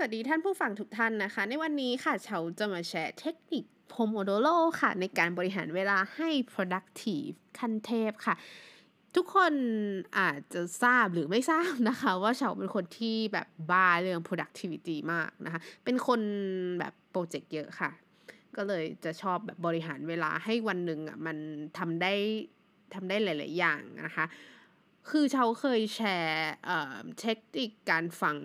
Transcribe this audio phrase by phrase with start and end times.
[0.00, 8.34] วัสดีท่านผู้ฟังทุกท่านนะคะ ในวันนี้ค่ะเชาจะมาแชร์เทคนิค Pomodoro ค่ะ ในการบริหารเวลาให้ productive ขั้นเทพค่ะ
[9.16, 9.52] ทุกคน
[10.18, 16.20] อาจจะทราบหรือไม่ทราบนะคะ ว่าเฉาเป็นคนที่แบบบ้าเรื่อง productivity มากนะคะ เป็นคน
[16.78, 17.90] แบบโปรเจกต์เยอะค่ะ
[18.56, 21.36] ก็เลยจะชอบแบบบริหารเวลาให้วันหนึ่งอะมัน
[21.78, 22.14] ทำได้
[22.94, 24.24] ทำได้หลาย ๆ อย่างนะคะ
[25.08, 26.50] คือเชาเคยแชร์
[27.20, 28.36] เทคนิคการฟัง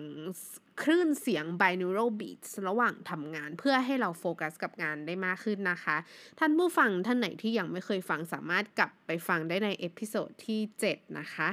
[0.82, 5.96] คลื่นเสียง binaural beats ระหว่างทำงานเพื่อให้เราโฟกัสกับงานได้มากขึ้นนะคะ
[6.38, 11.48] ท่านผู้ฟังท่านไหนที่ยังไม่เคยฟังสามารถกลับไปฟังได้ใน episode ที่ 7 นะคะ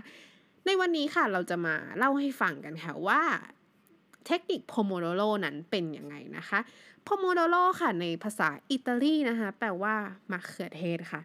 [0.66, 3.22] ในวันนี้ค่ะเราจะมาเล่าให้ฟังกันค่ะว่า
[4.28, 6.60] เทคนิค Pomodoro นั้นเป็นยังไงนะคะ
[7.08, 9.96] Pomodoro ค่ะในภาษาอิตาลีนะคะ แปลว่า
[10.32, 11.22] มะเขือเทศค่ะ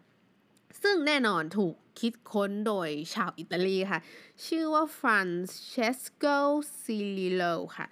[0.81, 3.99] ซึ่งแน่นอนถูกคิดค้นโดยชาวอิตาลีค่ะ
[4.45, 6.37] ชื่อว่า Francesco
[6.81, 7.87] Cirillo ค่ะ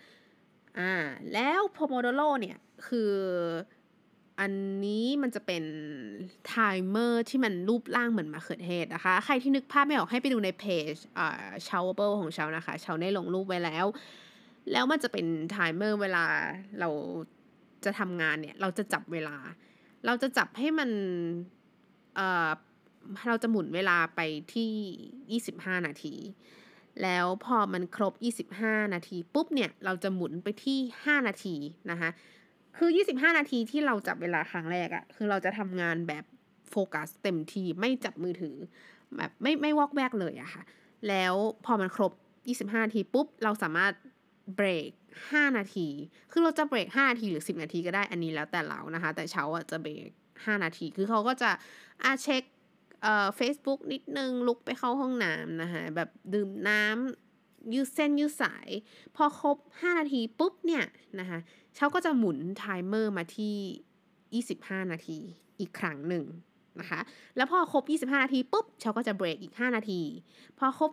[0.79, 0.93] อ่า
[1.33, 3.13] แล้ว Pomodoro เนี่ยคือ
[4.39, 4.51] อัน
[4.85, 5.63] นี้มันจะเป็น
[6.47, 13.85] timer ที่มันรูปร่างเหมือนมะเขือเทศนะคะ ใครที่นึกภาพไม่ออกให้ไปดูในเพจอ่า Showable ของชาวนะคะ ชาวได้ลงรูปไว้แล้ว
[14.71, 16.25] แล้วมันจะเป็น timer เวลา
[16.79, 16.89] เรา
[17.85, 19.37] จะทำงานเนี่ย เราจะจับเวลา
[20.05, 20.89] เราจะจับให้มัน
[22.15, 22.49] เอ่อ
[23.27, 24.21] เราจะหมุนเวลาไป
[24.53, 26.15] ที่ 25 นาที
[27.03, 28.13] แล้วพอมันครบ
[28.57, 31.55] 25 นาทีปุ๊บเนี่ย เราจะหมุนไปที่ 5 นาที
[31.91, 32.09] นะคะ
[32.77, 36.25] คือ 25 นาทีที่เราจับเวลาครั้งแรกอะคือเราจะทำงานแบบ
[36.71, 38.55] โฟกัสเต็มที่ไม่จับมือถือ
[39.17, 40.63] แบบไม่ไม่วอกแวกเลยอะค่ะ
[41.07, 41.33] แล้ว
[41.65, 42.11] พอมันครบ
[42.73, 43.93] 25 นาทีปุ๊บ เราสามารถ
[44.55, 44.91] เบรก
[45.25, 45.87] 5 นาที
[46.31, 51.51] คือเราจะเบรก 5 นาทีหรือ 10 นาทีก็ได้อันนี้แล้วแต่เรานะคะ แต่เช้าอะจะเบรก 5 นาที คือเขาก็จะ
[52.03, 52.43] อาเช็ค
[53.01, 58.69] เอ่อ Facebook นิดนึงลุกไปเข้าห้องน้ำนะคะแบบดื่มน้ำยืดเส้นยืดสาย
[59.15, 60.85] พอครบ 5 นาทีปุ๊บเนี่ย
[61.19, 61.39] นะคะ
[61.75, 64.43] เช้าก็จะหมุนไทม์เมอร์มาที่
[64.83, 65.19] 25 นาที
[65.59, 66.25] อีกครั้งหนึ่ง
[66.79, 66.99] นะคะ
[67.35, 70.01] แล้วพอครบ 25 นาทีปุ๊บเช้าก็จะเบรกอีก 5 นาที
[70.59, 70.91] พอครบ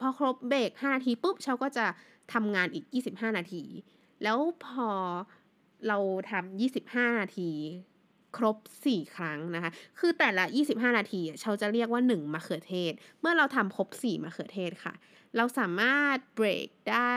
[0.00, 1.86] พอครบเบรก 5 นาทีปุ๊บเช้าก็จะ
[2.32, 3.62] ทำงานอีก 25 นาที
[4.22, 4.88] แล้วพอ
[5.88, 5.98] เรา
[6.30, 7.50] ทำ25 นาที
[8.36, 8.56] ครบ
[8.86, 14.94] 4 ครั้งนะคะ คือแต่ละ 25 นาทีเชาจะเรียกว่า 1มะเขือเทศ เมื่อเราทำครบ 4มะเขือเทศค่ะ
[15.36, 16.98] เราสามารถเบรกได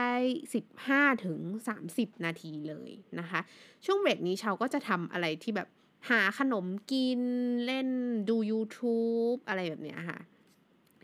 [0.64, 1.38] 15ถึง
[1.82, 3.40] 30 นาทีเลยนะคะ
[3.84, 5.68] ช่วงเบรกนี้เชาก็จะทำอะไรที่แบบ
[6.10, 7.20] หาขนมกิน
[7.66, 7.88] เล่น
[8.28, 10.20] ดู YouTube อะไรแบบเนี้ยค่ะ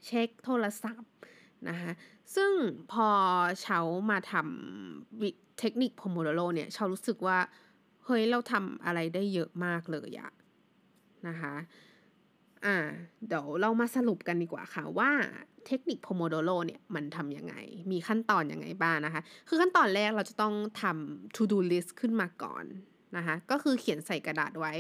[0.07, 1.13] เช็คโทรศัพท์
[1.69, 1.93] นะคะ
[2.35, 2.53] ซึ่ง
[2.93, 3.09] พอ
[3.61, 3.79] เชา
[4.11, 7.39] มาทำเทคนิค Pomodoro เนี่ยเชารู้สึกว่า
[8.07, 10.31] เฮ้ยเราทำอะไรได้เยอะมากเลยอะ
[11.29, 11.55] นะคะ
[12.65, 12.77] อ่า
[13.29, 15.11] เดี๋ยวเรามาสรุปกันดีกว่าค่ะว่า
[15.67, 17.55] เทคนิค Pomodoro เนี่ยมันทำยังไง
[17.91, 22.65] มีขั้นตอนยังไงบ้างนะคะ คือขั้นตอนแรกเราจะต้องทำ to do list ขึ้นมาก่อน
[23.17, 24.73] นะคะ ก็คือเขียนใส่กระดาษไว้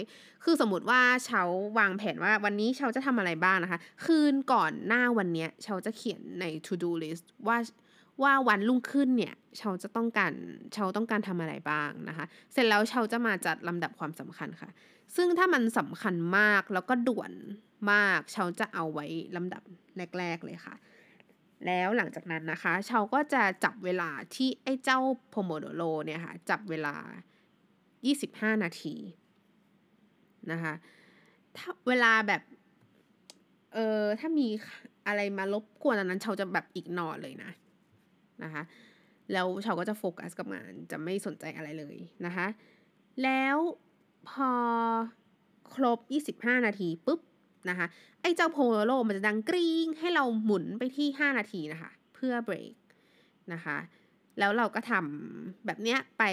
[0.45, 1.43] คือสมมติว่าเชา
[1.79, 7.57] วางแผนว่าวันนี้เชาจะทำอะไรบ้างนะคะ คืนก่อนหน้าวันเนี้ยเชาจะเขียนใน to do list ว่า
[8.23, 10.33] ว่าวันรุ่งขึ้นเนี่ยเชาจะต้องการ
[10.73, 14.71] เชาต้องการทำอะไรบ้างนะคะ เสร็จแล้วเชาจะมาจัดลำดับความสำคัญค่ะ
[15.17, 17.33] ซึ่งถ้ามันสำคัญมากแล้วก็ด่วน
[17.93, 19.07] มากเชาจะเอาไว้
[19.37, 19.63] ลำดับ
[20.19, 20.75] แรก ๆ เลยค่ะ
[21.67, 25.01] แล้วหลังจากนั้นนะคะเชาก็จะจับเวลาที่ไอ้เจ้า
[25.33, 26.95] Pomodoro เนี่ยค่ะจับเวลา
[27.75, 28.95] 25 นาที
[30.51, 30.75] นะคะ
[31.57, 32.43] ถ้าเวลาแบบ
[33.75, 34.49] เออถ้ามี
[35.07, 37.51] อะไรมารบกวนอันนั้นเชาจะแบบอีกนอเลยนะ
[38.45, 38.63] นะคะ
[39.33, 42.47] แล้วชาวก็จะโฟกัสกับงานจะไม่สนใจอะไรเลยนะคะ
[43.23, 43.57] แล้ว
[44.29, 44.53] พอ
[45.75, 45.99] ครบ
[46.43, 47.21] 25 นาทีปุ๊บ
[47.69, 47.87] นะคะ
[48.23, 52.75] ไอ้เจ้าโพโลมันจะดังกริ๊งให้เราหมุนไปที่ 5 นาทีนะคะ เพื่อเบรก
[53.53, 53.79] นะคะ
[54.39, 56.25] แล้วเราก็ทำแบบเนี้ยไป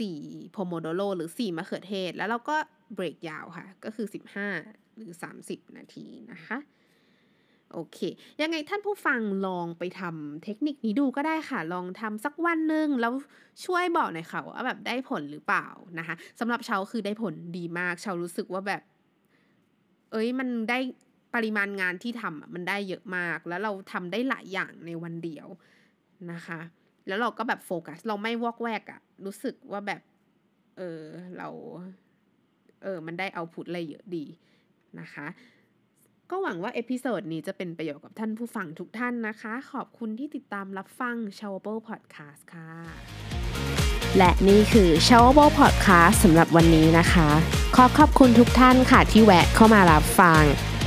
[0.00, 2.56] 4โพโมโดโรหรือ 4 มะเขือเทศ แล้วเราก็
[2.94, 4.06] เบรกยาวค่ะ ก็คือ
[4.52, 5.12] 15 หรือ
[5.44, 6.58] 30 นาทีนะคะ
[7.72, 7.98] โอเค
[8.42, 13.12] ยังไงท่านผู้ฟังลองไปทำเทคนิคนี้ดูก็ได้ค่ะ ลองทำสักวันหนึ่งแล้ว
[13.64, 15.66] ช่วยบอกหน่อยค่ะว่าแบบได้ผลหรือเปล่า
[15.98, 18.82] นะคะสำหรับเชาคือได้ผลดีมากเชารู้สึกว่าแบบ
[20.10, 20.78] เอ้ยมันได้
[21.34, 25.46] ปริมาณงานที่ทำมันได้เยอะมาก แล้วเราทำได้หลายอย่างในวันเดียว
[26.32, 26.60] นะคะ
[27.06, 30.02] แล้วเราก็แบบโฟกัส เราไม่วอกแวกอะรู้สึกว่าแบบ
[30.76, 31.02] เออ
[31.38, 31.48] เรา
[32.82, 34.24] เออมันได้ output อะไรเยอะดี
[35.00, 35.26] นะคะ
[36.30, 42.72] ก็หวังว่า episode นี้จะเป็นประโยชน์กับท่านผู้ฟังทุกท่านนะคะ ขอบคุณที่ติดตามรับฟัง s h o w a b l e Podcast ค่ะ
[44.18, 47.28] และนี่คือ s h o w a b l e Podcast สำหรับวันนี้นะคะ
[47.76, 50.42] ขอขอบคุณทุกท่านค่ะที่แวะเข้ามารับฟัง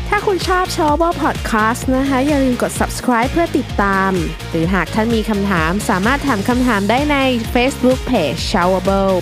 [0.09, 4.11] ถ้าคุณชอบ s h o w a b l e Podcast นะคะ อย่าลืมกด subscribe เพื่อติดตาม
[4.49, 7.17] หรือหากท่านมีคำถามสามารถถามคำถามได้ใน
[7.53, 9.15] Facebook Page s h o w a b l e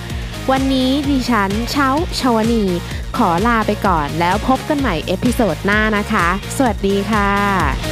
[0.51, 1.89] วันนี้ดิฉันเช้า
[2.19, 2.63] ชาวนี
[3.17, 6.27] ขอลาไปก่อนแล้วพบกันใหม่ episode หน้านะคะ
[6.57, 7.90] สวัสดีค่ะ